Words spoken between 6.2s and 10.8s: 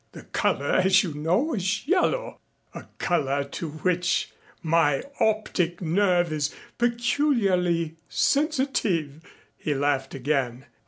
is peculiarly sensitive." He laughed again.